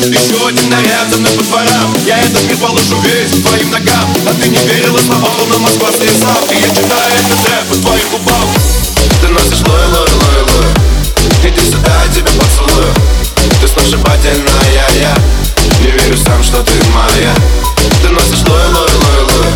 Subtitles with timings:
[0.00, 4.08] Еще один наряд за мной по дворам Я этот мир положу весь твоим ногам.
[4.26, 8.08] А ты не верила словам, но Москва слезал И я читаю этот рэп по твоим
[8.08, 8.48] губам
[9.20, 10.70] Ты носишь лой, лой, лой, лой.
[11.44, 12.88] Иди сюда, я тебя поцелую.
[13.60, 15.14] Ты сногсшибательная, я
[15.80, 17.34] Не верю сам, что ты моя.
[18.02, 19.52] Ты носишь лой, лой, лой, лой.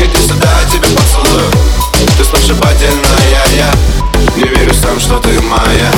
[0.00, 1.50] Иди сюда, я тебя поцелую.
[2.16, 3.70] Ты сногсшибательная, я
[4.36, 5.95] Не верю сам, что ты моя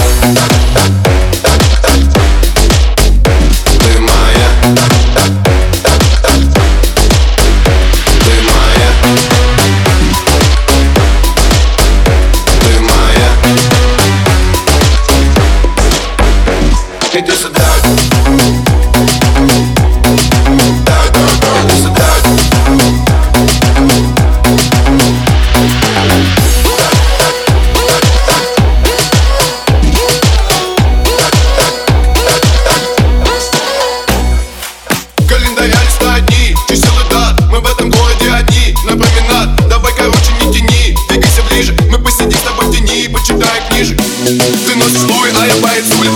[37.59, 42.39] Мы в этом городе одни, на променад Давай, короче, не тяни, двигайся ближе Мы посидим
[42.39, 43.03] с тобой в тени.
[43.03, 46.13] И почитаем книжек Ты носишь луи, а я боец улиц.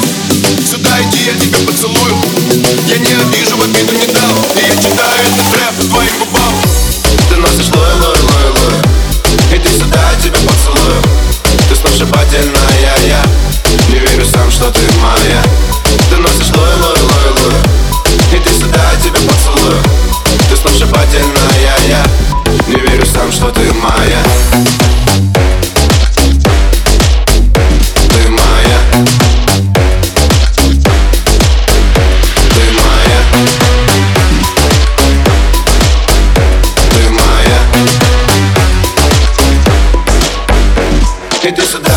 [0.71, 2.15] Сюда иди, я тебя поцелую.
[2.87, 4.37] Я не обижу, в обиду не дам.
[4.55, 6.62] И я читаю этот рэп твоим губам
[41.45, 41.91] и ты сюда